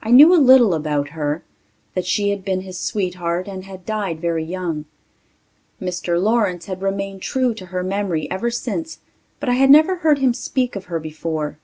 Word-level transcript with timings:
I 0.00 0.12
knew 0.12 0.32
a 0.32 0.38
little 0.38 0.74
about 0.74 1.08
her... 1.08 1.42
that 1.94 2.06
she 2.06 2.30
had 2.30 2.44
been 2.44 2.60
his 2.60 2.78
sweetheart 2.78 3.48
and 3.48 3.64
had 3.64 3.84
died 3.84 4.20
very 4.20 4.44
young. 4.44 4.84
Mr. 5.82 6.22
Lawrence 6.22 6.66
had 6.66 6.82
remained 6.82 7.20
true 7.22 7.52
to 7.54 7.66
her 7.66 7.82
memory 7.82 8.30
ever 8.30 8.48
since, 8.48 9.00
but 9.40 9.48
I 9.48 9.54
had 9.54 9.70
never 9.70 9.96
heard 9.96 10.18
him 10.20 10.34
speak 10.34 10.76
of 10.76 10.84
her 10.84 11.00
before. 11.00 11.58